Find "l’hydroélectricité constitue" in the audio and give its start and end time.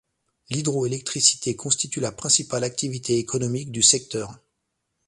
0.49-1.99